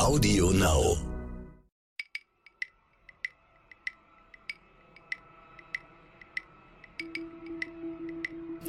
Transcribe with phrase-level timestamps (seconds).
[0.00, 0.96] Audio Now.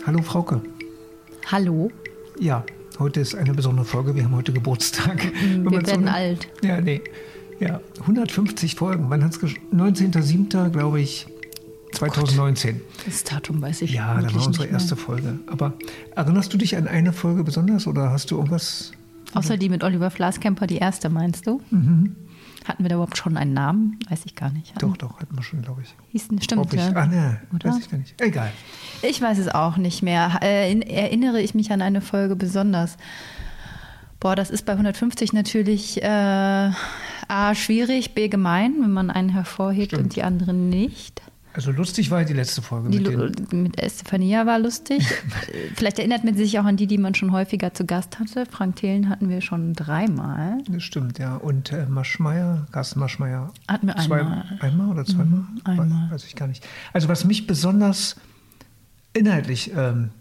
[0.06, 0.62] Hallo Frauke.
[1.50, 1.90] Hallo.
[2.38, 2.66] Ja,
[3.00, 4.14] heute ist eine besondere Folge.
[4.14, 5.24] Wir haben heute Geburtstag.
[5.24, 6.50] Hm, wir werden so, alt.
[6.64, 7.02] Ja, nee.
[7.62, 9.10] Ja, 150 Folgen.
[9.10, 10.70] Wann hat es 19.07.
[10.72, 11.28] glaube ich
[11.94, 12.82] 2019.
[12.84, 15.40] Oh das Datum weiß ich Ja, da war unsere erste Folge.
[15.48, 15.74] Aber
[16.14, 18.92] erinnerst du dich an eine Folge besonders oder hast du irgendwas?
[19.34, 21.62] Außer die mit Oliver Flaskemper, die erste, meinst du?
[21.70, 22.16] Mhm.
[22.66, 23.98] Hatten wir da überhaupt schon einen Namen?
[24.10, 24.74] Weiß ich gar nicht.
[24.82, 25.96] Doch, doch, hatten wir schon, glaube ich.
[26.10, 26.80] Hieß, stimmt, ich.
[26.80, 26.92] Ja.
[26.94, 28.22] Ah, ne, weiß ich gar nicht.
[28.22, 28.52] Egal.
[29.02, 30.40] Ich weiß es auch nicht mehr.
[30.44, 32.98] Äh, erinnere ich mich an eine Folge besonders?
[34.20, 36.72] Boah, das ist bei 150 natürlich äh,
[37.28, 40.04] A, schwierig, B, gemein, wenn man einen hervorhebt stimmt.
[40.04, 41.24] und die anderen nicht.
[41.54, 42.90] Also lustig war die letzte Folge.
[42.90, 45.06] Die mit, mit Estefania war lustig.
[45.76, 48.46] Vielleicht erinnert man sich auch an die, die man schon häufiger zu Gast hatte.
[48.46, 50.60] Frank Thelen hatten wir schon dreimal.
[50.70, 51.36] Das stimmt, ja.
[51.36, 53.52] Und äh, Maschmeyer, Carsten Maschmeyer.
[53.68, 54.46] Hatten wir zwei, einmal.
[54.62, 55.40] Einmal oder zweimal?
[55.40, 55.88] Mhm, einmal.
[56.06, 56.66] Weiß, weiß, ich gar nicht.
[56.94, 58.16] Also was mich besonders
[59.14, 60.12] inhaltlich, ähm,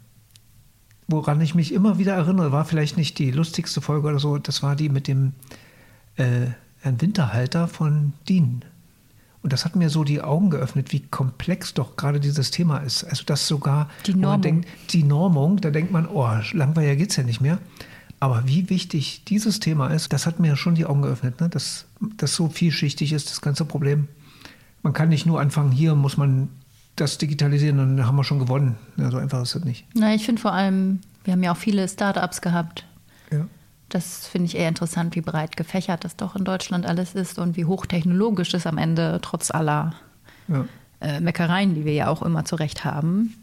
[1.07, 4.65] woran ich mich immer wieder erinnere, war vielleicht nicht die lustigste Folge oder so, das
[4.65, 5.35] war die mit dem
[6.17, 6.47] äh,
[6.81, 8.65] Herrn Winterhalter von DIN.
[9.43, 13.05] Und das hat mir so die Augen geöffnet, wie komplex doch gerade dieses Thema ist.
[13.05, 14.43] Also das sogar, die Normung.
[14.43, 17.59] Denkt, die Normung, da denkt man, oh, langweiliger geht es ja nicht mehr.
[18.19, 21.49] Aber wie wichtig dieses Thema ist, das hat mir schon die Augen geöffnet, ne?
[21.49, 21.87] dass
[22.19, 24.09] das so vielschichtig ist, das ganze Problem.
[24.83, 26.49] Man kann nicht nur anfangen, hier muss man
[26.97, 28.77] das digitalisieren, dann haben wir schon gewonnen.
[28.99, 29.87] Ja, so einfach ist das nicht.
[29.95, 32.85] Na, ich finde vor allem, wir haben ja auch viele Startups gehabt.
[33.91, 37.57] Das finde ich eher interessant, wie breit gefächert das doch in Deutschland alles ist und
[37.57, 39.95] wie hochtechnologisch es am Ende trotz aller
[40.47, 40.65] ja.
[41.01, 43.35] äh, Meckereien, die wir ja auch immer zurecht haben,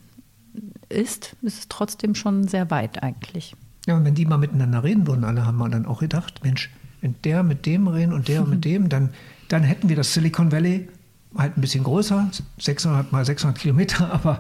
[0.88, 1.36] ist.
[1.44, 3.56] Es ist trotzdem schon sehr weit eigentlich.
[3.88, 6.70] Ja, und wenn die mal miteinander reden würden, alle haben wir dann auch gedacht, Mensch,
[7.02, 9.10] wenn der mit dem reden und der mit dem, dann,
[9.50, 10.88] dann hätten wir das Silicon Valley
[11.38, 14.40] halt ein bisschen größer, 600 mal 600 Kilometer, aber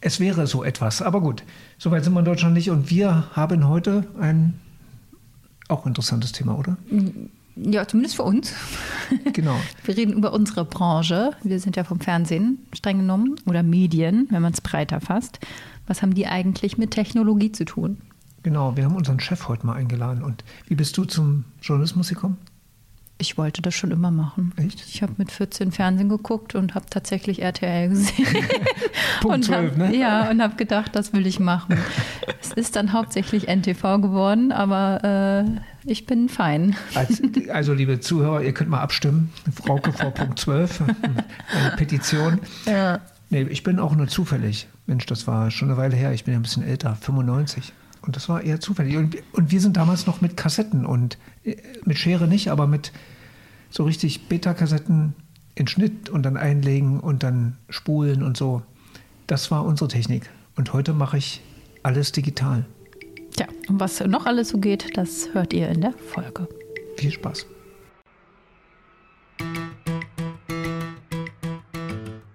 [0.00, 1.00] es wäre so etwas.
[1.00, 1.44] Aber gut,
[1.78, 4.54] soweit sind wir in Deutschland nicht und wir haben heute ein
[5.68, 6.76] auch interessantes Thema, oder?
[7.56, 8.54] Ja, zumindest für uns.
[9.32, 9.56] Genau.
[9.84, 11.32] Wir reden über unsere Branche.
[11.42, 15.38] Wir sind ja vom Fernsehen streng genommen oder Medien, wenn man es breiter fasst.
[15.86, 17.98] Was haben die eigentlich mit Technologie zu tun?
[18.42, 20.22] Genau, wir haben unseren Chef heute mal eingeladen.
[20.24, 22.38] Und wie bist du zum Journalismus gekommen?
[23.22, 24.52] Ich wollte das schon immer machen.
[24.56, 24.84] Echt?
[24.84, 28.26] Ich habe mit 14 Fernsehen geguckt und habe tatsächlich RTL gesehen.
[29.20, 29.96] Punkt 12, hab, ne?
[29.96, 31.78] Ja, und habe gedacht, das will ich machen.
[32.40, 36.74] es ist dann hauptsächlich NTV geworden, aber äh, ich bin fein.
[36.96, 37.22] Also,
[37.52, 39.32] also, liebe Zuhörer, ihr könnt mal abstimmen.
[39.54, 40.80] Frauke vor Punkt 12,
[41.52, 42.40] eine Petition.
[42.66, 42.98] Ja.
[43.30, 44.66] Nee, ich bin auch nur zufällig.
[44.86, 46.12] Mensch, das war schon eine Weile her.
[46.12, 47.72] Ich bin ja ein bisschen älter, 95.
[48.04, 48.96] Und das war eher zufällig.
[48.96, 52.90] Und, und wir sind damals noch mit Kassetten und äh, mit Schere nicht, aber mit
[53.72, 55.14] so richtig Beta-Kassetten
[55.54, 58.62] in Schnitt und dann einlegen und dann spulen und so.
[59.26, 60.30] Das war unsere Technik.
[60.56, 61.40] Und heute mache ich
[61.82, 62.64] alles digital.
[63.34, 66.46] Tja, und was noch alles so geht, das hört ihr in der Folge.
[66.96, 67.46] Viel Spaß.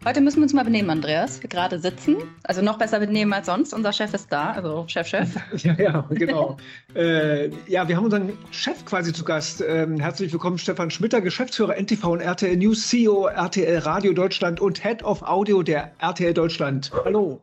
[0.07, 1.44] Heute müssen wir uns mal benehmen, Andreas.
[1.44, 2.16] Wir gerade sitzen.
[2.44, 3.73] Also noch besser benehmen als sonst.
[3.73, 5.35] Unser Chef ist da, also Chef, Chef.
[5.66, 6.56] Ja, ja, genau.
[6.95, 9.62] äh, ja, wir haben unseren Chef quasi zu Gast.
[9.67, 14.81] Ähm, herzlich willkommen, Stefan Schmitter, Geschäftsführer NTV und RTL News, CEO RTL Radio Deutschland und
[14.81, 16.90] Head of Audio der RTL Deutschland.
[17.03, 17.41] Hallo.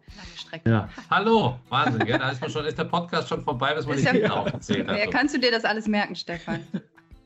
[0.67, 0.89] Ja.
[1.11, 2.19] Hallo, Wahnsinn, gell?
[2.19, 4.97] da ist, schon, ist der Podcast schon vorbei, bis man die Titel aufgezählt hat.
[4.97, 6.61] Ja, kannst du dir das alles merken, Stefan?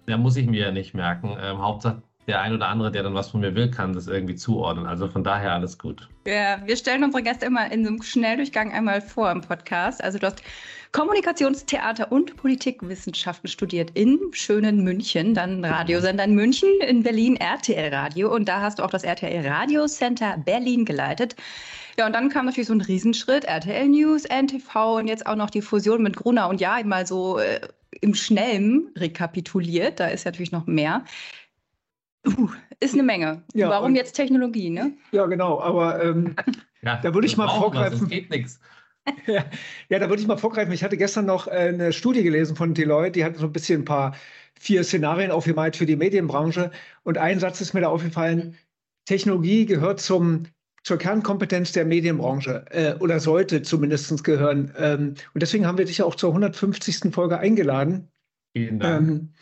[0.09, 1.37] Ja, muss ich mir ja nicht merken.
[1.41, 4.37] Ähm, Hauptsache, der ein oder andere, der dann was von mir will, kann das irgendwie
[4.37, 4.87] zuordnen.
[4.87, 6.09] Also von daher alles gut.
[6.27, 10.05] Ja, wir stellen unsere Gäste immer in so einem Schnelldurchgang einmal vor im Podcast.
[10.05, 10.43] Also du hast
[10.93, 18.35] Kommunikationstheater und Politikwissenschaften studiert in schönen München, dann Radiosender in München, in Berlin RTL Radio
[18.35, 21.35] und da hast du auch das RTL Radio Center Berlin geleitet.
[21.99, 25.51] Ja, und dann kam natürlich so ein Riesenschritt, RTL News, NTV und jetzt auch noch
[25.51, 27.61] die Fusion mit Gruner und ja, mal so äh,
[28.01, 31.05] im Schnellen rekapituliert, da ist natürlich noch mehr.
[32.27, 32.49] Uh,
[32.81, 33.43] ist eine Menge.
[33.55, 34.93] Ja, Warum jetzt Technologie, ne?
[35.13, 35.61] Ja, genau.
[35.61, 36.35] Aber ähm,
[36.83, 38.01] ja, da würde ich mal vorgreifen.
[38.01, 38.61] Das geht nichts.
[39.27, 39.47] Ja,
[39.89, 40.71] ja, da würde ich mal vorgreifen.
[40.75, 43.81] Ich hatte gestern noch äh, eine Studie gelesen von Deloitte, die hat so ein bisschen
[43.81, 44.15] ein paar
[44.61, 46.71] vier Szenarien aufgemalt für die Medienbranche.
[47.05, 48.59] Und ein Satz ist mir da aufgefallen:
[49.07, 50.43] Technologie gehört zum,
[50.83, 54.75] zur Kernkompetenz der Medienbranche äh, oder sollte zumindest gehören.
[54.77, 57.15] Ähm, und deswegen haben wir dich ja auch zur 150.
[57.15, 58.11] Folge eingeladen.
[58.53, 59.09] Vielen Dank.
[59.09, 59.33] Ähm,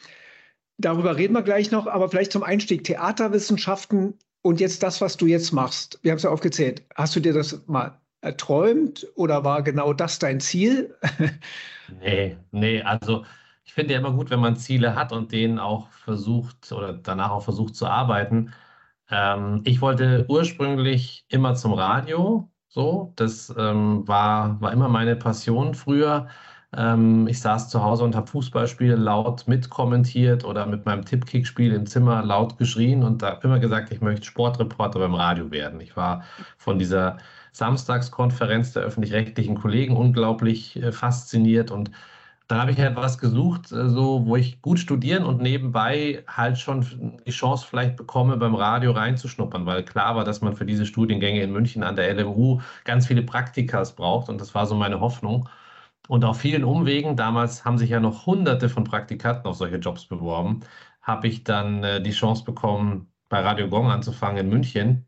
[0.78, 5.26] Darüber reden wir gleich noch, aber vielleicht zum Einstieg Theaterwissenschaften und jetzt das, was du
[5.26, 5.98] jetzt machst.
[6.02, 6.84] Wir haben es ja aufgezählt.
[6.94, 10.94] Hast du dir das mal erträumt oder war genau das dein Ziel?
[12.00, 13.24] nee, nee, also
[13.64, 17.30] ich finde ja immer gut, wenn man Ziele hat und denen auch versucht oder danach
[17.30, 18.52] auch versucht zu arbeiten.
[19.10, 25.74] Ähm, ich wollte ursprünglich immer zum Radio, so, das ähm, war, war immer meine Passion
[25.74, 26.28] früher.
[26.76, 31.86] Ähm, ich saß zu Hause und habe Fußballspiele laut mitkommentiert oder mit meinem Tippkick-Spiel im
[31.86, 35.80] Zimmer laut geschrien und da immer gesagt, ich möchte Sportreporter beim Radio werden.
[35.80, 36.24] Ich war
[36.58, 37.18] von dieser
[37.52, 41.90] Samstagskonferenz der öffentlich-rechtlichen Kollegen unglaublich äh, fasziniert und
[42.48, 47.18] dann habe ich halt gesucht, äh, so, wo ich gut studieren und nebenbei halt schon
[47.26, 51.42] die Chance vielleicht bekomme, beim Radio reinzuschnuppern, weil klar war, dass man für diese Studiengänge
[51.42, 55.48] in München an der LMU ganz viele Praktikas braucht und das war so meine Hoffnung.
[56.08, 60.06] Und auf vielen Umwegen, damals haben sich ja noch hunderte von Praktikanten auf solche Jobs
[60.06, 60.60] beworben,
[61.02, 65.06] habe ich dann äh, die Chance bekommen, bei Radio Gong anzufangen in München.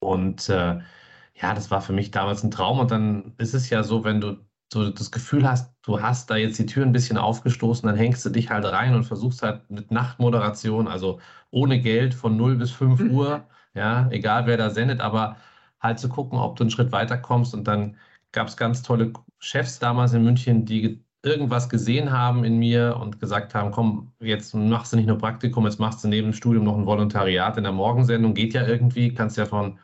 [0.00, 0.80] Und äh,
[1.34, 2.78] ja, das war für mich damals ein Traum.
[2.78, 4.36] Und dann ist es ja so, wenn du
[4.72, 8.24] so das Gefühl hast, du hast da jetzt die Tür ein bisschen aufgestoßen, dann hängst
[8.24, 12.72] du dich halt rein und versuchst halt mit Nachtmoderation, also ohne Geld von 0 bis
[12.72, 13.10] 5 mhm.
[13.12, 15.36] Uhr, ja, egal wer da sendet, aber
[15.80, 17.54] halt zu gucken, ob du einen Schritt weiter kommst.
[17.54, 17.96] Und dann
[18.32, 19.12] gab es ganz tolle
[19.44, 24.54] Chefs damals in München, die irgendwas gesehen haben in mir und gesagt haben, komm, jetzt
[24.54, 27.64] machst du nicht nur Praktikum, jetzt machst du neben dem Studium noch ein Volontariat in
[27.64, 29.78] der Morgensendung, geht ja irgendwie, kannst ja von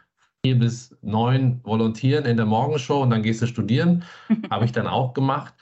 [0.44, 4.04] vier bis neun volontieren in der Morgenshow und dann gehst du studieren.
[4.50, 5.54] Habe ich dann auch gemacht.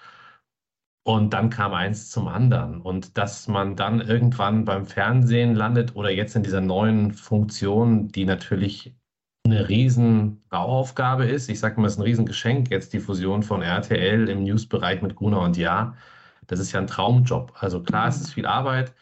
[1.05, 2.81] Und dann kam eins zum anderen.
[2.83, 8.27] Und dass man dann irgendwann beim Fernsehen landet oder jetzt in dieser neuen Funktion, die
[8.27, 8.95] natürlich
[9.51, 11.49] eine riesen Bauaufgabe ist.
[11.49, 15.17] Ich sage mal, es ist ein Riesengeschenk, jetzt die Fusion von RTL im Newsbereich mit
[15.17, 15.95] Gruner und Ja.
[16.47, 17.53] Das ist ja ein Traumjob.
[17.61, 18.95] Also klar, es ist viel Arbeit,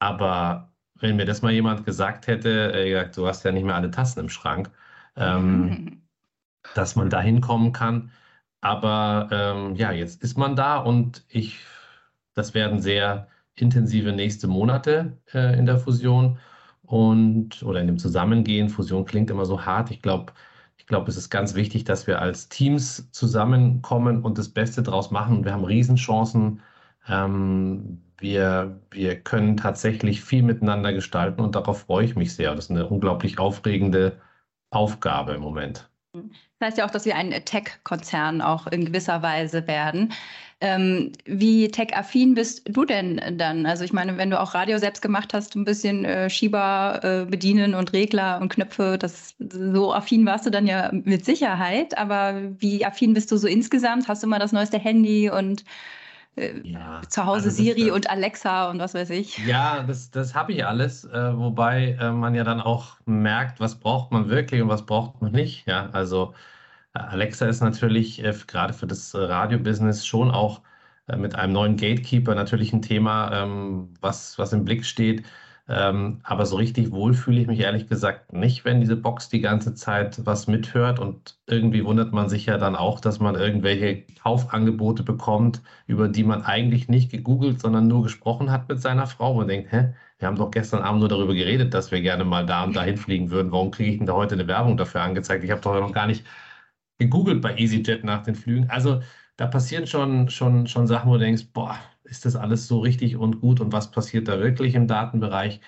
[0.00, 3.90] aber wenn mir das mal jemand gesagt hätte, äh, du hast ja nicht mehr alle
[3.90, 4.70] Tassen im Schrank,
[5.16, 6.02] ähm,
[6.74, 8.10] dass man da hinkommen kann.
[8.60, 11.60] Aber ähm, ja, jetzt ist man da und ich,
[12.34, 16.38] das werden sehr intensive nächste Monate äh, in der Fusion
[16.88, 18.68] und oder in dem Zusammengehen.
[18.70, 19.90] Fusion klingt immer so hart.
[19.90, 20.32] Ich glaube,
[20.78, 25.10] ich glaube, es ist ganz wichtig, dass wir als Teams zusammenkommen und das Beste draus
[25.10, 25.44] machen.
[25.44, 26.62] Wir haben Riesenchancen.
[27.08, 32.54] Ähm, wir, wir können tatsächlich viel miteinander gestalten und darauf freue ich mich sehr.
[32.54, 34.20] Das ist eine unglaublich aufregende
[34.70, 35.90] Aufgabe im Moment.
[36.58, 40.12] Das heißt ja auch, dass wir ein Tech-Konzern auch in gewisser Weise werden.
[40.60, 43.64] Ähm, wie tech-affin bist du denn dann?
[43.64, 47.30] Also ich meine, wenn du auch Radio selbst gemacht hast, ein bisschen äh, Schieber äh,
[47.30, 51.96] bedienen und Regler und Knöpfe, das, so affin warst du dann ja mit Sicherheit.
[51.96, 54.08] Aber wie affin bist du so insgesamt?
[54.08, 55.64] Hast du immer das neueste Handy und
[56.38, 59.38] äh, ja, zu Hause also Siri das, und Alexa und was weiß ich.
[59.38, 63.78] Ja, das, das habe ich alles, äh, wobei äh, man ja dann auch merkt, was
[63.78, 65.66] braucht man wirklich und was braucht man nicht.
[65.66, 66.34] Ja, also
[66.94, 70.62] äh, Alexa ist natürlich äh, gerade für das Radio-Business schon auch
[71.08, 75.24] äh, mit einem neuen Gatekeeper natürlich ein Thema, ähm, was, was im Blick steht.
[75.68, 79.40] Ähm, aber so richtig wohl fühle ich mich ehrlich gesagt nicht, wenn diese Box die
[79.40, 80.98] ganze Zeit was mithört.
[80.98, 86.24] Und irgendwie wundert man sich ja dann auch, dass man irgendwelche Kaufangebote bekommt, über die
[86.24, 89.34] man eigentlich nicht gegoogelt, sondern nur gesprochen hat mit seiner Frau.
[89.34, 92.46] Man denkt, hä, wir haben doch gestern Abend nur darüber geredet, dass wir gerne mal
[92.46, 93.52] da und da hinfliegen würden.
[93.52, 95.44] Warum kriege ich denn da heute eine Werbung dafür angezeigt?
[95.44, 96.24] Ich habe doch noch gar nicht
[96.98, 98.68] gegoogelt bei EasyJet nach den Flügen.
[98.70, 99.02] Also
[99.36, 101.78] da passieren schon, schon, schon Sachen, wo du denkst, boah,
[102.10, 105.60] ist das alles so richtig und gut und was passiert da wirklich im Datenbereich?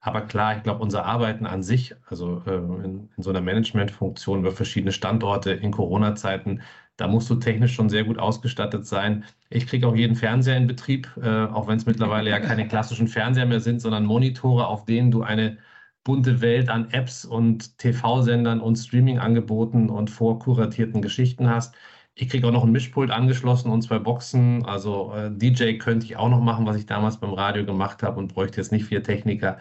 [0.00, 4.40] Aber klar, ich glaube, unser Arbeiten an sich, also äh, in, in, so einer Managementfunktion
[4.40, 6.62] über verschiedene Standorte in Corona-Zeiten,
[6.96, 9.24] da musst du technisch schon sehr gut ausgestattet sein.
[9.50, 13.08] Ich kriege auch jeden Fernseher in Betrieb, äh, auch wenn es mittlerweile ja keine klassischen
[13.08, 15.58] Fernseher mehr sind, sondern Monitore, auf denen du eine
[16.04, 21.74] bunte Welt an Apps und TV-Sendern und Streaming-Angeboten und vorkuratierten Geschichten hast.
[22.18, 24.64] Ich kriege auch noch ein Mischpult angeschlossen und zwei Boxen.
[24.64, 28.18] Also äh, DJ könnte ich auch noch machen, was ich damals beim Radio gemacht habe
[28.18, 29.58] und bräuchte jetzt nicht vier Techniker.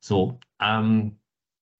[0.00, 1.18] So, ähm,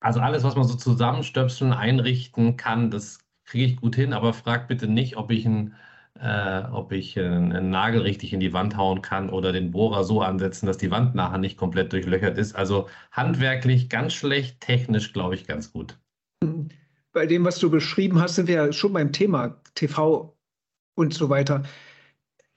[0.01, 4.69] also alles, was man so zusammenstöpseln, einrichten kann, das kriege ich gut hin, aber frag
[4.69, 5.75] bitte nicht, ob ich, ein,
[6.21, 10.23] äh, ob ich einen, Nagel richtig in die Wand hauen kann oder den Bohrer so
[10.23, 12.55] ansetzen, dass die Wand nachher nicht komplett durchlöchert ist.
[12.55, 15.99] Also handwerklich ganz schlecht, technisch glaube ich ganz gut.
[17.13, 20.37] Bei dem, was du beschrieben hast, sind wir ja schon beim Thema TV
[20.95, 21.63] und so weiter.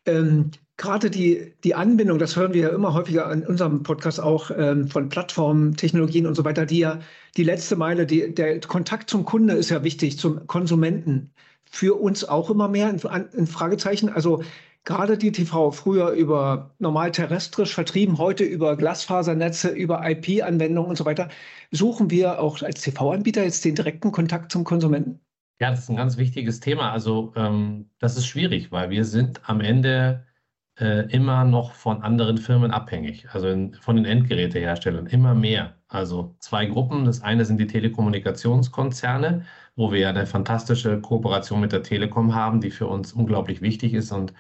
[0.06, 4.52] Ähm, Gerade die, die Anbindung, das hören wir ja immer häufiger in unserem Podcast auch
[4.56, 7.00] ähm, von Plattformen, Technologien und so weiter, die ja
[7.36, 11.32] die letzte Meile, die, der Kontakt zum Kunde ist ja wichtig, zum Konsumenten.
[11.72, 13.00] Für uns auch immer mehr in,
[13.34, 14.10] in Fragezeichen.
[14.10, 14.44] Also
[14.86, 21.06] gerade die TV früher über normal terrestrisch vertrieben, heute über Glasfasernetze, über IP-Anwendungen und so
[21.06, 21.30] weiter,
[21.72, 25.20] suchen wir auch als TV-Anbieter jetzt den direkten Kontakt zum Konsumenten?
[25.60, 26.92] Ja, das ist ein ganz wichtiges Thema.
[26.92, 30.26] Also ähm, das ist schwierig, weil wir sind am Ende
[30.80, 35.76] äh, immer noch von anderen Firmen abhängig, also in, von den Endgeräteherstellern, immer mehr.
[35.88, 37.06] Also zwei Gruppen.
[37.06, 39.46] Das eine sind die Telekommunikationskonzerne,
[39.76, 43.94] wo wir ja eine fantastische Kooperation mit der Telekom haben, die für uns unglaublich wichtig
[43.94, 44.34] ist und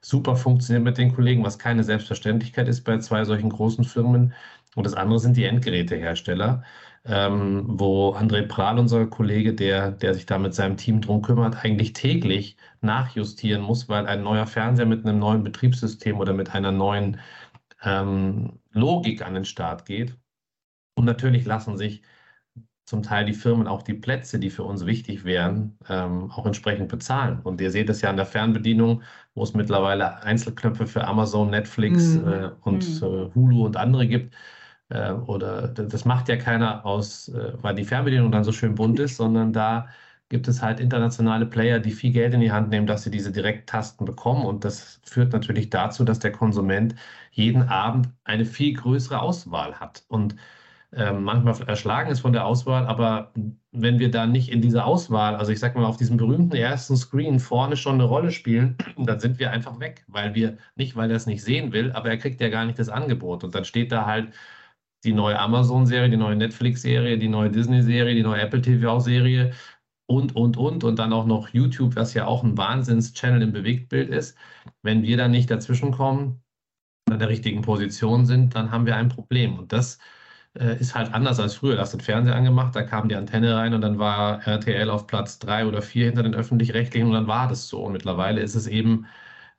[0.00, 4.32] super funktioniert mit den Kollegen, was keine Selbstverständlichkeit ist bei zwei solchen großen Firmen.
[4.74, 6.64] Und das andere sind die Endgerätehersteller,
[7.04, 11.64] ähm, wo André Prahl, unser Kollege, der, der sich da mit seinem Team drum kümmert,
[11.64, 16.72] eigentlich täglich nachjustieren muss, weil ein neuer Fernseher mit einem neuen Betriebssystem oder mit einer
[16.72, 17.20] neuen
[17.82, 20.16] ähm, Logik an den Start geht.
[20.94, 22.02] Und natürlich lassen sich
[22.84, 26.88] zum Teil die Firmen auch die Plätze, die für uns wichtig wären, ähm, auch entsprechend
[26.88, 27.40] bezahlen.
[27.42, 29.02] Und ihr seht es ja an der Fernbedienung,
[29.34, 32.28] wo es mittlerweile Einzelknöpfe für Amazon, Netflix mhm.
[32.28, 33.06] äh, und mhm.
[33.06, 34.34] äh, Hulu und andere gibt.
[34.92, 39.00] Äh, oder das macht ja keiner aus, äh, weil die Fernbedienung dann so schön bunt
[39.00, 39.88] ist, sondern da
[40.28, 43.32] gibt es halt internationale Player, die viel Geld in die Hand nehmen, dass sie diese
[43.32, 44.46] Direkttasten bekommen.
[44.46, 46.94] Und das führt natürlich dazu, dass der Konsument
[47.32, 50.04] jeden Abend eine viel größere Auswahl hat.
[50.08, 50.36] Und
[50.92, 53.32] äh, manchmal erschlagen ist von der Auswahl, aber
[53.72, 56.96] wenn wir da nicht in dieser Auswahl, also ich sag mal, auf diesem berühmten ersten
[56.96, 61.10] Screen vorne schon eine Rolle spielen, dann sind wir einfach weg, weil wir, nicht weil
[61.10, 63.44] er es nicht sehen will, aber er kriegt ja gar nicht das Angebot.
[63.44, 64.32] Und dann steht da halt
[65.04, 69.52] die neue Amazon-Serie, die neue Netflix-Serie, die neue Disney-Serie, die neue Apple TV-Serie
[70.06, 70.84] und, und, und.
[70.84, 74.36] Und dann auch noch YouTube, was ja auch ein Wahnsinns-Channel im Bewegtbild ist.
[74.82, 76.42] Wenn wir da nicht dazwischenkommen,
[77.10, 79.58] an der richtigen Position sind, dann haben wir ein Problem.
[79.58, 79.98] Und das
[80.54, 81.76] äh, ist halt anders als früher.
[81.76, 84.90] Da hast du den Fernseher angemacht, da kam die Antenne rein und dann war RTL
[84.90, 87.84] auf Platz drei oder vier hinter den öffentlich-rechtlichen und dann war das so.
[87.84, 89.06] Und mittlerweile ist es eben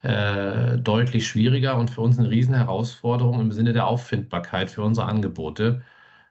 [0.03, 5.81] äh, deutlich schwieriger und für uns eine Riesenherausforderung im Sinne der Auffindbarkeit für unsere Angebote,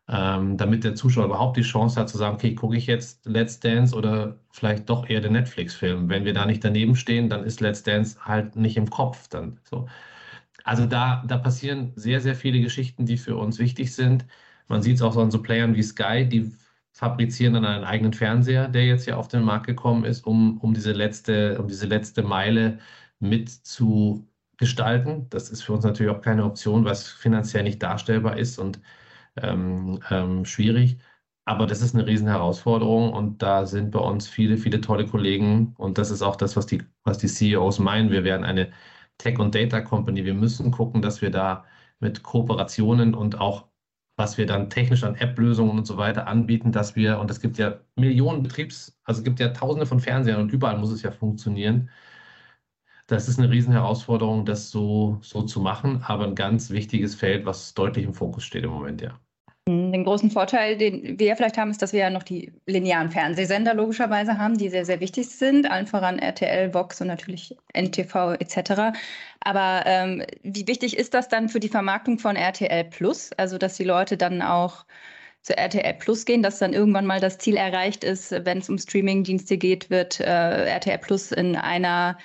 [0.09, 3.61] ähm, damit der Zuschauer überhaupt die Chance hat zu sagen, okay, gucke ich jetzt Let's
[3.61, 6.09] Dance oder vielleicht doch eher den Netflix-Film.
[6.09, 9.59] Wenn wir da nicht daneben stehen, dann ist Let's Dance halt nicht im Kopf dann
[9.65, 9.89] so.
[10.65, 14.27] Also da, da passieren sehr, sehr viele Geschichten, die für uns wichtig sind.
[14.69, 16.53] Man sieht es auch so an so Playern wie Sky, die
[16.93, 20.75] fabrizieren dann einen eigenen Fernseher, der jetzt hier auf den Markt gekommen ist, um, um
[20.75, 22.79] diese letzte, um diese letzte Meile
[23.23, 25.29] mit zu gestalten.
[25.31, 28.81] Das ist für uns natürlich auch keine Option, was finanziell nicht darstellbar ist und
[29.37, 30.99] ähm, ähm, schwierig.
[31.45, 35.75] Aber das ist eine riesen Herausforderung und da sind bei uns viele, viele tolle Kollegen
[35.79, 38.11] und das ist auch das, was die, was die CEOs meinen.
[38.11, 38.73] Wir werden eine
[39.19, 40.25] Tech- und Data Company.
[40.25, 41.65] Wir müssen gucken, dass wir da
[42.01, 43.69] mit Kooperationen und auch
[44.17, 47.59] was wir dann technisch an App-Lösungen und so weiter anbieten, dass wir, und es gibt
[47.59, 51.11] ja Millionen Betriebs, also es gibt ja tausende von Fernsehern und überall muss es ja
[51.11, 51.91] funktionieren,
[53.07, 57.75] das ist eine Riesenherausforderung, das so, so zu machen, aber ein ganz wichtiges Feld, was
[57.75, 59.19] deutlich im Fokus steht im Moment, ja.
[59.69, 63.75] Den großen Vorteil, den wir vielleicht haben, ist, dass wir ja noch die linearen Fernsehsender
[63.75, 68.99] logischerweise haben, die sehr, sehr wichtig sind, allen voran RTL, Vox und natürlich NTV etc.
[69.39, 73.31] Aber ähm, wie wichtig ist das dann für die Vermarktung von RTL Plus?
[73.35, 74.85] Also, dass die Leute dann auch
[75.43, 78.79] zu RTL Plus gehen, dass dann irgendwann mal das Ziel erreicht ist, wenn es um
[78.79, 82.19] Streaming-Dienste geht, wird äh, RTL Plus in einer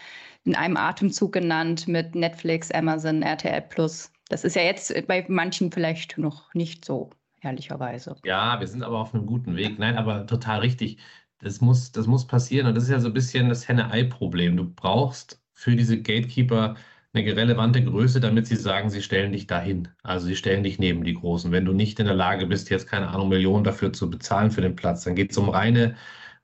[0.48, 4.12] in einem Atemzug genannt mit Netflix, Amazon, RTL Plus.
[4.30, 7.10] Das ist ja jetzt bei manchen vielleicht noch nicht so,
[7.42, 8.16] ehrlicherweise.
[8.24, 9.78] Ja, wir sind aber auf einem guten Weg.
[9.78, 10.98] Nein, aber total richtig.
[11.40, 12.68] Das muss, das muss passieren.
[12.68, 14.58] Und das ist ja so ein bisschen das Henne-Ei-Problem.
[14.58, 16.76] Du brauchst für diese Gatekeeper
[17.14, 19.90] eine relevante Größe, damit sie sagen, sie stellen dich dahin.
[20.04, 21.52] Also sie stellen dich neben die Großen.
[21.52, 24.62] Wenn du nicht in der Lage bist, jetzt keine Ahnung, Millionen dafür zu bezahlen für
[24.62, 25.96] den Platz, dann geht es um reine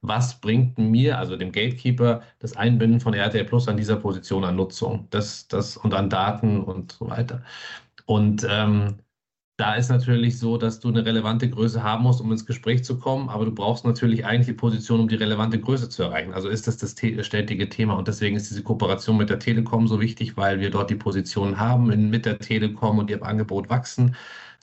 [0.03, 4.57] was bringt mir, also dem Gatekeeper, das Einbinden von RTL Plus an dieser Position an
[4.57, 7.43] Nutzung das, das, und an Daten und so weiter.
[8.05, 8.98] Und ähm,
[9.57, 13.00] da ist natürlich so, dass du eine relevante Größe haben musst, um ins Gespräch zu
[13.00, 16.33] kommen, aber du brauchst natürlich eigentlich die Position, um die relevante Größe zu erreichen.
[16.33, 16.95] Also ist das das
[17.25, 20.89] ständige Thema und deswegen ist diese Kooperation mit der Telekom so wichtig, weil wir dort
[20.89, 24.15] die Position haben in, mit der Telekom und ihr Angebot wachsen,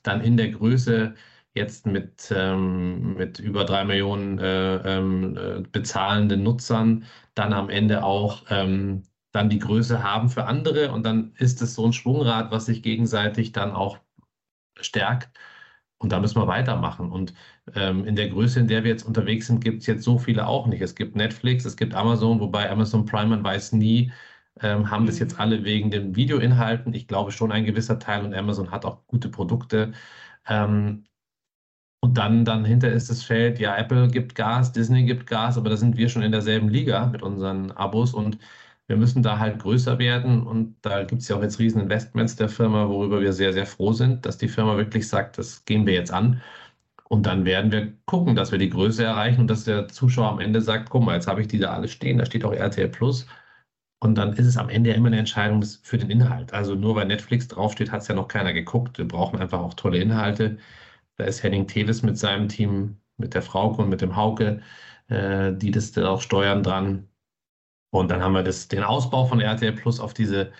[0.03, 1.15] dann in der Größe
[1.55, 7.05] jetzt mit, ähm, mit über drei Millionen äh, ähm, äh, bezahlenden Nutzern
[7.35, 9.03] dann am Ende auch ähm,
[9.33, 12.83] dann die Größe haben für andere und dann ist es so ein Schwungrad, was sich
[12.83, 13.99] gegenseitig dann auch
[14.81, 15.39] stärkt.
[15.99, 17.11] Und da müssen wir weitermachen.
[17.13, 17.35] Und
[17.75, 20.47] ähm, in der Größe, in der wir jetzt unterwegs sind, gibt es jetzt so viele
[20.47, 20.81] auch nicht.
[20.81, 24.11] Es gibt Netflix, es gibt Amazon, wobei Amazon Prime, man weiß nie,
[24.61, 25.41] ähm, haben das jetzt mhm.
[25.41, 26.95] alle wegen den Videoinhalten.
[26.95, 29.93] Ich glaube schon ein gewisser Teil und Amazon hat auch gute Produkte.
[30.49, 31.05] Ähm,
[32.01, 35.71] und dann, dann hinter ist das Feld, ja, Apple gibt Gas, Disney gibt Gas, aber
[35.71, 38.39] da sind wir schon in derselben Liga mit unseren Abos und
[38.87, 42.37] wir müssen da halt größer werden und da gibt es ja auch jetzt riesen Investments
[42.37, 45.87] der Firma, worüber wir sehr, sehr froh sind, dass die Firma wirklich sagt, das gehen
[45.87, 46.43] wir jetzt an.
[47.09, 50.41] Und dann werden wir gucken, dass wir die Größe erreichen und dass der Zuschauer am
[50.41, 52.89] Ende sagt, guck mal, jetzt habe ich die da alle stehen, da steht auch RTL
[52.89, 53.27] Plus.
[54.01, 56.53] Und dann ist es am Ende ja immer eine Entscheidung für den Inhalt.
[56.55, 58.99] Also nur weil Netflix draufsteht, hat es ja noch keiner geguckt.
[58.99, 60.59] Wir brauchen einfach auch tolle Inhalte.
[61.21, 64.63] Da ist Henning Teles mit seinem Team, mit der Frauke und mit dem Hauke,
[65.09, 67.09] äh, die das dann auch steuern dran.
[67.91, 70.53] Und dann haben wir das, den Ausbau von RTL Plus auf diese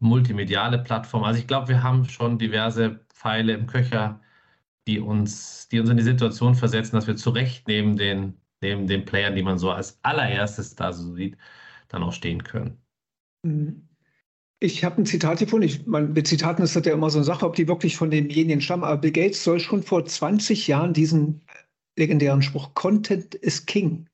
[0.00, 1.24] multimediale Plattform.
[1.24, 4.20] Also ich glaube, wir haben schon diverse Pfeile im Köcher,
[4.86, 8.86] die uns, die uns in die Situation versetzen, dass wir zu Recht neben den, neben
[8.86, 11.38] den Playern, die man so als allererstes da so sieht,
[11.88, 12.82] dann auch stehen können.
[13.44, 13.88] Mhm.
[14.64, 15.66] Ich habe ein Zitat gefunden.
[15.66, 18.10] Ich, man, mit Zitaten ist das ja immer so eine Sache, ob die wirklich von
[18.10, 18.84] demjenigen stammen.
[18.84, 21.42] Aber Bill Gates soll schon vor 20 Jahren diesen
[21.96, 24.06] legendären Spruch Content is King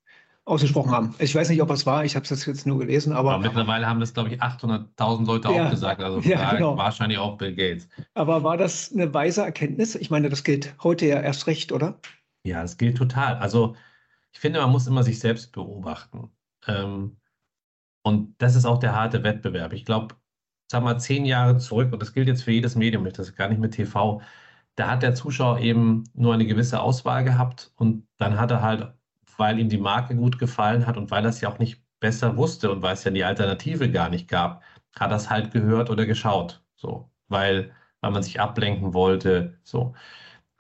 [0.45, 1.14] ausgesprochen haben.
[1.21, 3.35] Ich weiß nicht, ob es war, ich habe es jetzt nur gelesen, aber.
[3.35, 6.76] aber mittlerweile haben das, glaube ich, 800.000 Leute ja, auch gesagt, also ja, genau.
[6.76, 7.88] wahrscheinlich auch Bill Gates.
[8.14, 9.95] Aber war das eine weise Erkenntnis?
[9.95, 12.00] Ich meine, das gilt heute ja erst recht, oder?
[12.42, 13.37] Ja, das gilt total.
[13.37, 13.76] Also
[14.33, 16.28] ich finde, man muss immer sich selbst beobachten.
[16.66, 17.19] Ähm,
[18.02, 19.73] und das ist auch der harte Wettbewerb.
[19.73, 20.16] Ich glaube,
[20.71, 23.49] sag mal, zehn Jahre zurück, und das gilt jetzt für jedes Medium, das ist gar
[23.49, 24.23] nicht mit TV,
[24.77, 28.95] da hat der Zuschauer eben nur eine gewisse Auswahl gehabt und dann hat er halt
[29.41, 32.37] weil ihm die Marke gut gefallen hat und weil er es ja auch nicht besser
[32.37, 34.62] wusste und weil es ja die Alternative gar nicht gab,
[34.97, 36.62] hat er es halt gehört oder geschaut.
[36.77, 39.59] So, weil, weil man sich ablenken wollte.
[39.65, 39.95] So.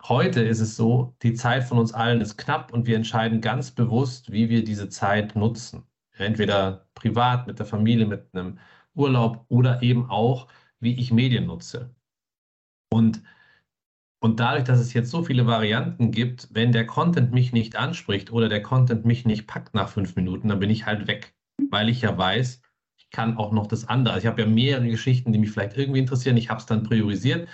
[0.02, 3.70] Heute ist es so, die Zeit von uns allen ist knapp und wir entscheiden ganz
[3.70, 5.84] bewusst, wie wir diese Zeit nutzen.
[6.16, 8.58] Entweder privat, mit der Familie, mit einem
[8.94, 10.48] Urlaub oder eben auch,
[10.80, 11.94] wie ich Medien nutze.
[12.92, 13.22] Und
[14.22, 18.30] und dadurch, dass es jetzt so viele Varianten gibt, wenn der Content mich nicht anspricht
[18.30, 21.34] oder der Content mich nicht packt nach fünf Minuten, dann bin ich halt weg,
[21.70, 22.60] weil ich ja weiß,
[22.98, 24.12] ich kann auch noch das andere.
[24.14, 26.36] Also ich habe ja mehrere Geschichten, die mich vielleicht irgendwie interessieren.
[26.36, 27.48] Ich habe es dann priorisiert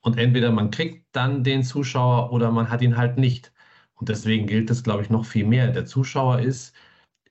[0.00, 3.52] und entweder man kriegt dann den Zuschauer oder man hat ihn halt nicht.
[3.94, 5.70] Und deswegen gilt das, glaube ich, noch viel mehr.
[5.70, 6.74] Der Zuschauer ist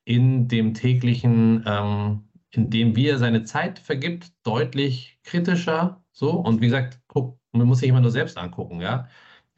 [0.06, 6.04] in dem täglichen, ähm, in dem wie er seine Zeit vergibt, deutlich kritischer.
[6.12, 9.08] So und wie gesagt, guck man muss sich immer nur selbst angucken, ja.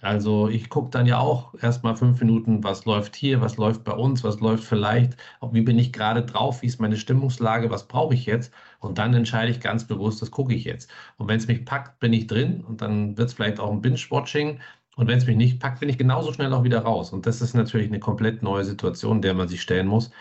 [0.02, 3.92] Also ich gucke dann ja auch erstmal fünf Minuten, was läuft hier, was läuft bei
[3.94, 5.16] uns, was läuft vielleicht,
[5.52, 9.14] wie bin ich gerade drauf, wie ist meine Stimmungslage, was brauche ich jetzt und dann
[9.14, 10.90] entscheide ich ganz bewusst, das gucke ich jetzt.
[11.18, 13.82] Und wenn es mich packt, bin ich drin und dann wird es vielleicht auch ein
[13.82, 14.60] Binge-Watching
[14.96, 17.14] und wenn es mich nicht packt, bin ich genauso schnell auch wieder raus.
[17.14, 20.12] Und das ist natürlich eine komplett neue Situation, der man sich stellen muss.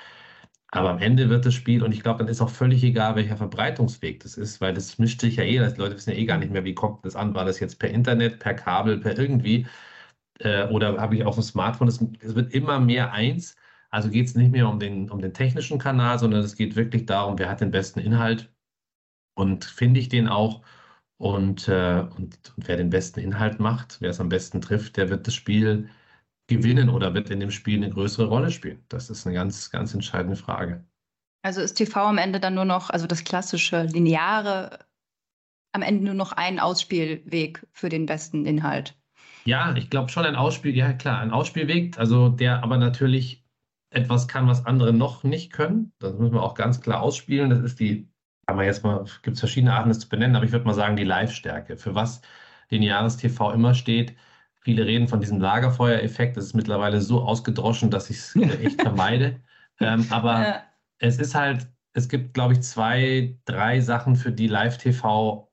[0.73, 3.37] Aber am Ende wird das Spiel, und ich glaube, dann ist auch völlig egal, welcher
[3.37, 6.39] Verbreitungsweg das ist, weil das mischt sich ja eh, die Leute wissen ja eh gar
[6.39, 7.35] nicht mehr, wie kommt das an.
[7.35, 9.67] War das jetzt per Internet, per Kabel, per irgendwie?
[10.41, 11.89] Äh, oder habe ich auf dem Smartphone?
[11.89, 12.01] Es,
[12.35, 13.57] wird immer mehr eins.
[13.91, 17.07] Also geht es nicht mehr um den, um den technischen Kanal, sondern es geht wirklich
[17.07, 18.53] darum, wer hat den besten Inhalt
[19.35, 20.63] und finde ich den auch.
[21.19, 25.11] Und, äh, und, und, wer den besten Inhalt macht, wer es am besten trifft, der
[25.11, 25.91] wird das Spiel
[26.51, 28.85] gewinnen oder wird in dem Spiel eine größere Rolle spielen?
[28.89, 30.85] Das ist eine ganz, ganz entscheidende Frage.
[31.43, 34.81] Also ist TV am Ende dann nur noch, also das klassische, lineare,
[35.73, 38.95] am Ende nur noch ein Ausspielweg für den besten Inhalt?
[39.47, 43.43] Ja, ich glaube schon ein Ausspiel, ja klar, ein Ausspielweg, also der aber natürlich
[43.91, 45.93] etwas kann, was andere noch nicht können.
[45.99, 47.51] Das müssen wir auch ganz klar ausspielen.
[47.51, 48.09] Das ist die,
[48.47, 50.75] kann man jetzt mal, gibt es verschiedene Arten, das zu benennen, aber ich würde mal
[50.75, 51.77] sagen, die Live-Stärke.
[51.77, 52.21] Für was
[52.69, 54.15] lineares TV immer steht,
[54.61, 56.37] Viele reden von diesem Lagerfeuereffekt.
[56.37, 59.41] Das ist mittlerweile so ausgedroschen, dass ich es echt vermeide.
[59.81, 60.63] ähm, aber ja.
[60.99, 65.51] es ist halt, es gibt, glaube ich, zwei, drei Sachen, für die Live-TV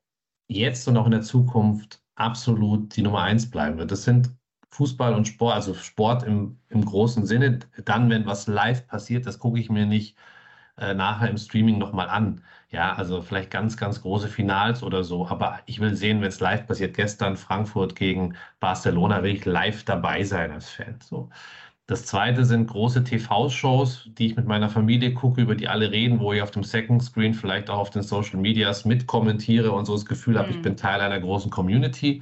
[0.50, 3.92] jetzt und auch in der Zukunft absolut die Nummer eins bleiben wird.
[3.92, 4.36] Das sind
[4.70, 7.60] Fußball und Sport, also Sport im, im großen Sinne.
[7.86, 10.18] Dann, wenn was live passiert, das gucke ich mir nicht
[10.78, 12.42] äh, nachher im Streaming nochmal an.
[12.70, 15.28] Ja, also vielleicht ganz, ganz große Finals oder so.
[15.28, 16.96] Aber ich will sehen, wenn es live passiert.
[16.96, 21.00] Gestern Frankfurt gegen Barcelona will ich live dabei sein als Fan.
[21.02, 21.30] So.
[21.88, 26.20] Das zweite sind große TV-Shows, die ich mit meiner Familie gucke, über die alle reden,
[26.20, 29.94] wo ich auf dem Second Screen, vielleicht auch auf den Social Medias mitkommentiere und so
[29.94, 30.40] das Gefühl mhm.
[30.40, 32.22] habe, ich bin Teil einer großen Community.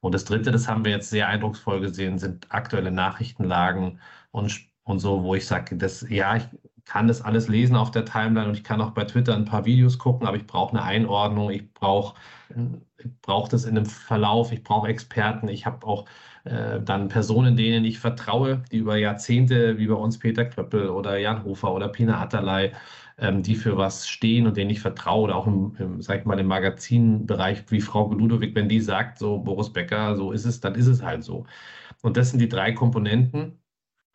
[0.00, 4.00] Und das dritte, das haben wir jetzt sehr eindrucksvoll gesehen, sind aktuelle Nachrichtenlagen
[4.32, 6.44] und, und so, wo ich sage, das, ja, ich
[6.86, 9.64] kann das alles lesen auf der Timeline und ich kann auch bei Twitter ein paar
[9.64, 12.14] Videos gucken, aber ich brauche eine Einordnung, ich brauche
[12.98, 16.06] ich brauch das in einem Verlauf, ich brauche Experten, ich habe auch
[16.44, 21.16] äh, dann Personen, denen ich vertraue, die über Jahrzehnte, wie bei uns Peter Klöppel oder
[21.18, 22.72] Jan Hofer oder Pina Atterlei,
[23.18, 26.24] ähm, die für was stehen und denen ich vertraue, oder auch im, im sag ich
[26.26, 30.60] mal, im Magazinbereich wie Frau Ludowig, wenn die sagt, so Boris Becker, so ist es,
[30.60, 31.46] dann ist es halt so.
[32.02, 33.60] Und das sind die drei Komponenten,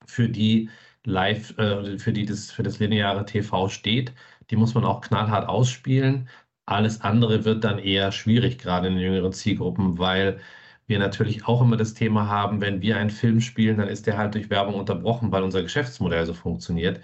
[0.06, 0.70] für die
[1.06, 4.14] live, äh, für die das, für das lineare TV steht.
[4.50, 6.30] Die muss man auch knallhart ausspielen.
[6.66, 10.40] Alles andere wird dann eher schwierig, gerade in den jüngeren Zielgruppen, weil
[10.88, 14.18] wir natürlich auch immer das Thema haben, wenn wir einen Film spielen, dann ist der
[14.18, 17.02] halt durch Werbung unterbrochen, weil unser Geschäftsmodell so funktioniert.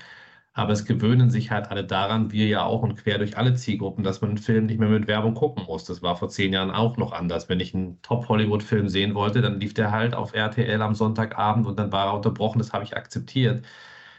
[0.55, 4.03] Aber es gewöhnen sich halt alle daran, wir ja auch und quer durch alle Zielgruppen,
[4.03, 5.83] dass man einen Film nicht mehr mit Werbung gucken muss.
[5.85, 7.49] Das war vor zehn Jahren auch noch anders.
[7.49, 11.77] Wenn ich einen Top-Hollywood-Film sehen wollte, dann lief der halt auf RTL am Sonntagabend und
[11.77, 12.59] dann war er unterbrochen.
[12.59, 13.65] Das habe ich akzeptiert.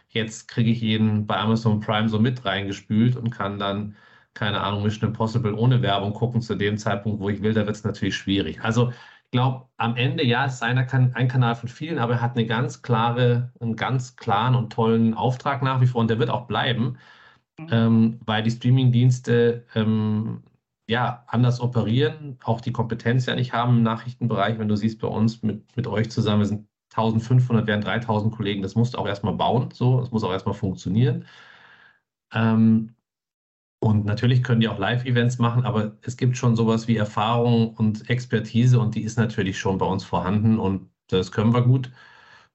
[0.09, 3.97] Jetzt kriege ich ihn bei Amazon Prime so mit reingespült und kann dann,
[4.35, 7.55] keine Ahnung, Mission Impossible ohne Werbung gucken zu dem Zeitpunkt, wo ich will.
[7.55, 8.61] Da wird es natürlich schwierig.
[8.63, 8.93] Also
[9.37, 12.47] glaube, am Ende, ja, es ist einer, ein Kanal von vielen, aber er hat eine
[12.47, 16.47] ganz klare, einen ganz klaren und tollen Auftrag nach wie vor und der wird auch
[16.47, 16.99] bleiben,
[17.59, 17.69] mhm.
[17.71, 20.43] ähm, weil die Streamingdienste ähm,
[20.89, 24.59] ja anders operieren, auch die Kompetenz ja nicht haben im Nachrichtenbereich.
[24.59, 28.63] Wenn du siehst, bei uns mit, mit euch zusammen, wir sind 1500, wären 3000 Kollegen,
[28.63, 31.27] das musst du auch erstmal bauen, so, das muss auch erstmal funktionieren.
[32.33, 32.96] Ähm,
[33.87, 38.11] und natürlich können die auch Live-Events machen, aber es gibt schon sowas wie Erfahrung und
[38.11, 41.93] Expertise und die ist natürlich schon bei uns vorhanden und das können wir gut.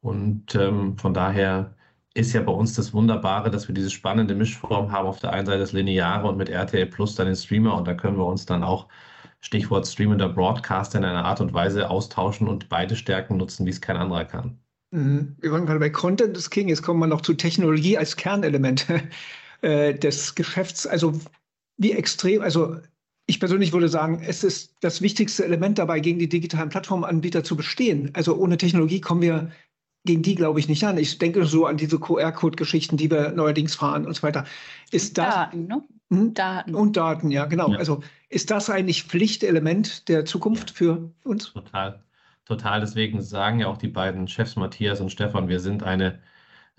[0.01, 1.73] Und ähm, von daher
[2.15, 5.07] ist ja bei uns das Wunderbare, dass wir diese spannende Mischform haben.
[5.07, 7.93] Auf der einen Seite das Lineare und mit RTL Plus dann den Streamer und da
[7.93, 8.89] können wir uns dann auch
[9.39, 13.79] Stichwort streamender Broadcaster in einer Art und Weise austauschen und beide Stärken nutzen, wie es
[13.79, 14.59] kein anderer kann.
[14.91, 15.37] Mhm.
[15.39, 18.85] Wir waren gerade bei Content is King, jetzt kommen wir noch zu Technologie als Kernelement.
[19.61, 21.13] Äh, des Geschäfts, also
[21.77, 22.77] wie extrem, also
[23.27, 27.55] ich persönlich würde sagen, es ist das wichtigste Element dabei, gegen die digitalen Plattformanbieter zu
[27.55, 28.09] bestehen.
[28.13, 29.51] Also ohne Technologie kommen wir
[30.03, 30.97] gegen die, glaube ich, nicht an.
[30.97, 34.45] Ich denke so an diese QR-Code-Geschichten, die wir neuerdings fahren und so weiter.
[34.89, 35.83] Ist das, Daten, ne?
[36.09, 36.33] Hm?
[36.33, 36.73] Daten.
[36.73, 37.71] Und Daten, ja, genau.
[37.71, 37.77] Ja.
[37.77, 41.53] Also ist das eigentlich Pflichtelement der Zukunft für uns?
[41.53, 42.03] Total.
[42.45, 42.79] Total.
[42.79, 46.19] Deswegen sagen ja auch die beiden Chefs, Matthias und Stefan, wir sind eine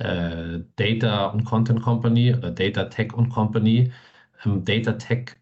[0.02, 3.92] äh, Data und Content Company oder Data Tech und Company.
[4.44, 5.36] Ähm, Data Tech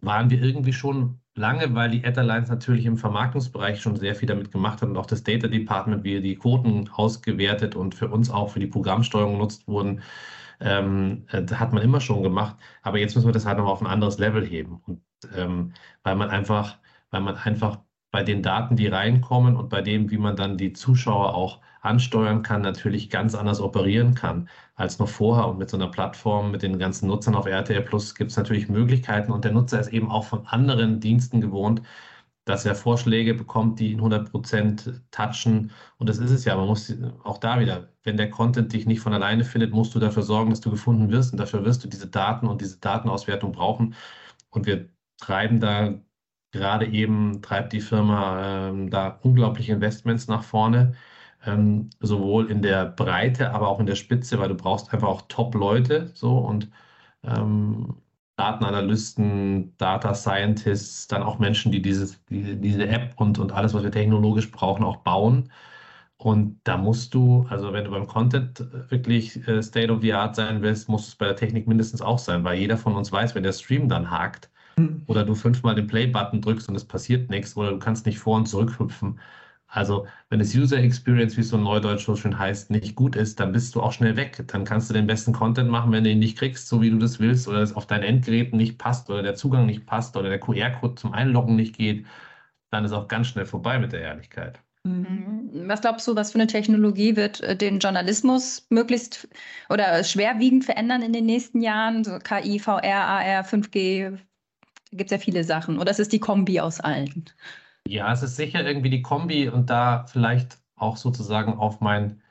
[0.00, 4.50] waren wir irgendwie schon lange, weil die Adderlines natürlich im Vermarktungsbereich schon sehr viel damit
[4.52, 8.50] gemacht hat und auch das Data Department, wie die Quoten ausgewertet und für uns auch
[8.50, 10.02] für die Programmsteuerung genutzt wurden,
[10.60, 12.56] ähm, äh, hat man immer schon gemacht.
[12.82, 14.82] Aber jetzt müssen wir das halt noch auf ein anderes Level heben.
[14.86, 15.02] Und
[15.36, 16.78] ähm, weil man einfach,
[17.10, 17.78] weil man einfach
[18.10, 22.42] bei den Daten, die reinkommen und bei dem, wie man dann die Zuschauer auch ansteuern
[22.42, 25.48] kann, natürlich ganz anders operieren kann als noch vorher.
[25.48, 28.68] Und mit so einer Plattform, mit den ganzen Nutzern auf RTL Plus gibt es natürlich
[28.68, 29.32] Möglichkeiten.
[29.32, 31.82] Und der Nutzer ist eben auch von anderen Diensten gewohnt,
[32.44, 35.70] dass er Vorschläge bekommt, die ihn 100% touchen.
[35.98, 36.56] Und das ist es ja.
[36.56, 36.92] Man muss
[37.24, 40.50] auch da wieder, wenn der Content dich nicht von alleine findet, musst du dafür sorgen,
[40.50, 41.32] dass du gefunden wirst.
[41.32, 43.94] Und dafür wirst du diese Daten und diese Datenauswertung brauchen.
[44.50, 45.94] Und wir treiben da
[46.52, 50.94] gerade eben, treibt die Firma ähm, da unglaubliche Investments nach vorne
[51.46, 55.22] ähm, sowohl in der Breite, aber auch in der Spitze, weil du brauchst einfach auch
[55.28, 56.70] Top-Leute so und
[57.24, 57.96] ähm,
[58.36, 63.82] Datenanalysten, Data Scientists, dann auch Menschen, die dieses, die, diese App und, und alles, was
[63.82, 65.50] wir technologisch brauchen, auch bauen.
[66.16, 70.36] Und da musst du, also wenn du beim Content wirklich äh, State of the Art
[70.36, 73.34] sein willst, muss es bei der Technik mindestens auch sein, weil jeder von uns weiß,
[73.34, 74.50] wenn der Stream dann hakt.
[75.06, 78.36] Oder du fünfmal den Play-Button drückst und es passiert nichts oder du kannst nicht vor
[78.36, 79.18] und zurück hüpfen,
[79.72, 83.38] also, wenn das User Experience, wie es so neudeutsch so schön heißt, nicht gut ist,
[83.38, 84.42] dann bist du auch schnell weg.
[84.48, 86.98] Dann kannst du den besten Content machen, wenn du ihn nicht kriegst, so wie du
[86.98, 90.28] das willst, oder es auf dein Endgerät nicht passt, oder der Zugang nicht passt, oder
[90.28, 92.04] der QR-Code zum Einloggen nicht geht,
[92.70, 94.60] dann ist auch ganz schnell vorbei mit der Ehrlichkeit.
[94.84, 95.68] Mhm.
[95.68, 99.28] Was glaubst du, was für eine Technologie wird äh, den Journalismus möglichst
[99.68, 102.02] oder schwerwiegend verändern in den nächsten Jahren?
[102.02, 104.18] So KI, VR, AR, 5G,
[104.90, 105.78] gibt es ja viele Sachen.
[105.78, 107.24] Oder ist es die Kombi aus allen?
[107.86, 112.22] Ja, es ist sicher irgendwie die Kombi und da vielleicht auch sozusagen auf mein,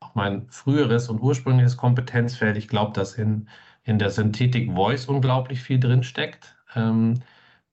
[0.00, 2.56] auf mein früheres und ursprüngliches Kompetenzfeld.
[2.56, 3.48] Ich glaube, dass in,
[3.84, 7.22] in der Synthetic Voice unglaublich viel drinsteckt, ähm,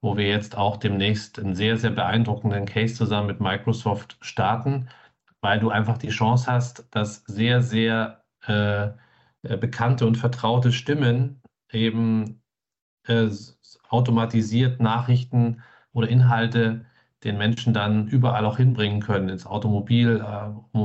[0.01, 4.89] wo wir jetzt auch demnächst einen sehr, sehr beeindruckenden Case zusammen mit Microsoft starten,
[5.41, 8.87] weil du einfach die Chance hast, dass sehr, sehr äh,
[9.43, 12.41] äh bekannte und vertraute Stimmen eben
[13.07, 13.29] äh,
[13.89, 15.61] automatisiert Nachrichten
[15.93, 16.85] oder Inhalte
[17.23, 20.77] den Menschen dann überall auch hinbringen können, ins Automobil, äh,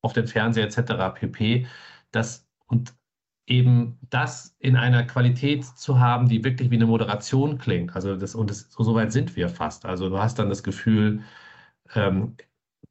[0.00, 1.10] auf den Fernseher etc.
[1.10, 1.66] pp.
[2.10, 2.94] Das, und
[3.46, 7.94] eben das in einer Qualität zu haben, die wirklich wie eine Moderation klingt.
[7.94, 9.84] Also das, und das, so, so weit sind wir fast.
[9.86, 11.22] Also du hast dann das Gefühl,
[11.94, 12.36] ähm,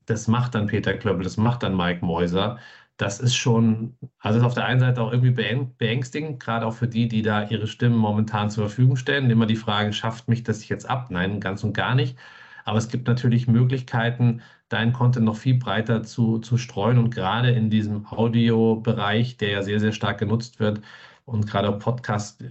[0.06, 2.60] das macht dann Peter Klöppel, das macht dann Mike Mäuser.
[3.02, 5.32] Das ist schon, also ist auf der einen Seite auch irgendwie
[5.80, 9.30] beängstigend, gerade auch für die, die da ihre Stimmen momentan zur Verfügung stellen.
[9.32, 11.10] Immer die Frage, schafft mich das jetzt ab?
[11.10, 12.16] Nein, ganz und gar nicht.
[12.64, 17.50] Aber es gibt natürlich Möglichkeiten, deinen Content noch viel breiter zu, zu streuen und gerade
[17.50, 20.82] in diesem Audio-Bereich, der ja sehr, sehr stark genutzt wird
[21.26, 22.44] und gerade Podcast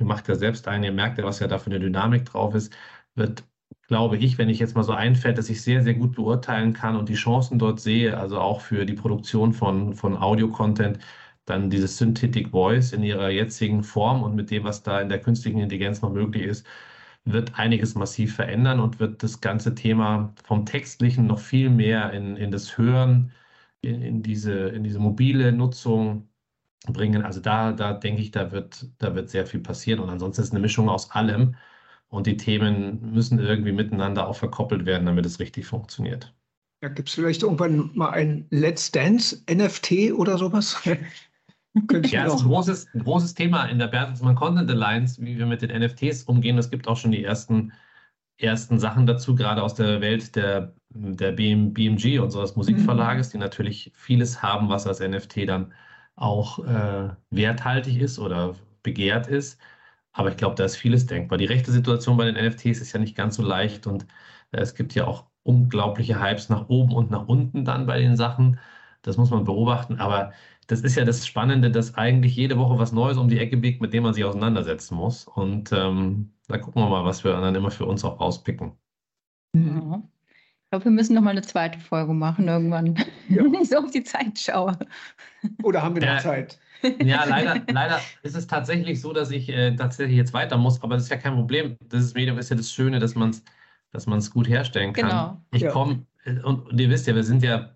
[0.00, 2.74] macht ja selbst ein, ihr merkt ja, was ja da für eine Dynamik drauf ist,
[3.14, 3.44] wird,
[3.88, 6.96] glaube ich, wenn ich jetzt mal so einfällt, dass ich sehr, sehr gut beurteilen kann
[6.96, 10.98] und die Chancen dort sehe, also auch für die Produktion von, von Audio-Content,
[11.44, 15.20] dann diese Synthetic Voice in ihrer jetzigen Form und mit dem, was da in der
[15.20, 16.66] künstlichen Intelligenz noch möglich ist,
[17.24, 22.36] wird einiges massiv verändern und wird das ganze Thema vom Textlichen noch viel mehr in,
[22.36, 23.32] in das Hören,
[23.80, 26.28] in, in, diese, in diese mobile Nutzung
[26.88, 27.22] bringen.
[27.24, 30.00] Also da, da denke ich, da wird, da wird sehr viel passieren.
[30.00, 31.56] Und ansonsten ist eine Mischung aus allem.
[32.14, 36.32] Und die Themen müssen irgendwie miteinander auch verkoppelt werden, damit es richtig funktioniert.
[36.80, 40.80] Ja, Gibt es vielleicht irgendwann mal ein Let's Dance NFT oder sowas?
[40.84, 45.46] ja, das ist ein großes, ein großes Thema in der Bertelsmann Content Alliance, wie wir
[45.46, 46.56] mit den NFTs umgehen.
[46.56, 47.72] Es gibt auch schon die ersten,
[48.38, 53.32] ersten Sachen dazu, gerade aus der Welt der, der BM, BMG, unseres Musikverlages, mhm.
[53.32, 55.74] die natürlich vieles haben, was als NFT dann
[56.14, 59.58] auch äh, werthaltig ist oder begehrt ist.
[60.14, 61.38] Aber ich glaube, da ist vieles denkbar.
[61.38, 64.04] Die rechte Situation bei den NFTs ist ja nicht ganz so leicht und
[64.52, 68.16] äh, es gibt ja auch unglaubliche Hypes nach oben und nach unten dann bei den
[68.16, 68.58] Sachen.
[69.02, 69.98] Das muss man beobachten.
[69.98, 70.32] Aber
[70.68, 73.82] das ist ja das Spannende, dass eigentlich jede Woche was Neues um die Ecke biegt,
[73.82, 75.26] mit dem man sich auseinandersetzen muss.
[75.26, 78.72] Und ähm, da gucken wir mal, was wir dann immer für uns auch rauspicken.
[79.54, 80.02] Ja.
[80.64, 82.96] Ich glaube, wir müssen noch mal eine zweite Folge machen irgendwann,
[83.28, 83.44] ja.
[83.44, 84.78] wenn ich so auf die Zeit schaue.
[85.62, 86.58] Oder haben wir noch ja, Zeit?
[87.02, 90.94] Ja, leider, leider ist es tatsächlich so, dass ich äh, tatsächlich jetzt weiter muss, aber
[90.94, 91.76] das ist ja kein Problem.
[91.88, 93.42] Das Medium ist ja das Schöne, dass man es
[93.92, 95.08] dass gut herstellen kann.
[95.08, 95.40] Genau.
[95.52, 95.70] Ich ja.
[95.70, 97.70] komme, äh, und, und ihr wisst ja, wir sind ja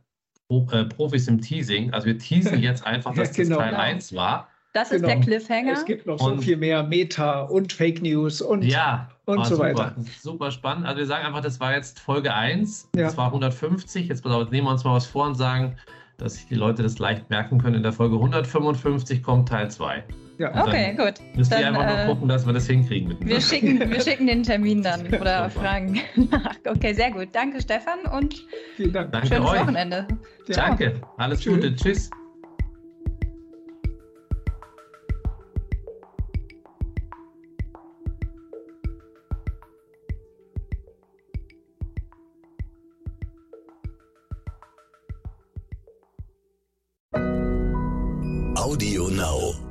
[0.50, 1.92] äh, Profis im Teasing.
[1.92, 3.56] Also wir teasen jetzt einfach, dass ja, genau.
[3.56, 4.48] das Teil 1 war.
[4.74, 5.14] Das ist genau.
[5.14, 5.72] der Cliffhanger.
[5.72, 9.56] Es gibt noch so und, viel mehr Meta und Fake News und, ja, und so
[9.56, 9.94] super, weiter.
[10.20, 10.86] Super spannend.
[10.86, 13.04] Also wir sagen einfach, das war jetzt Folge 1, ja.
[13.04, 14.08] das war 150.
[14.08, 15.76] Jetzt nehmen wir uns mal was vor und sagen,
[16.18, 17.76] dass sich die Leute das leicht merken können.
[17.76, 20.04] In der Folge 155 kommt Teil 2.
[20.38, 20.66] Ja.
[20.66, 21.14] Okay, gut.
[21.34, 23.16] Müsst ihr einfach äh, nur gucken, dass wir das hinkriegen.
[23.20, 26.54] Wir schicken, wir schicken den Termin dann oder fragen nach.
[26.66, 27.28] Okay, sehr gut.
[27.32, 29.12] Danke, Stefan, und Vielen Dank.
[29.12, 29.60] Danke schönes euch.
[29.60, 30.06] Wochenende.
[30.48, 31.00] Danke.
[31.16, 31.54] Alles Tschüss.
[31.54, 31.74] Gute.
[31.74, 32.10] Tschüss.
[48.68, 49.67] Audio Now.